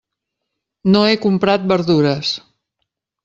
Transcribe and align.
No 0.95 1.03
he 1.09 1.19
comprat 1.27 1.69
verdures. 1.73 2.35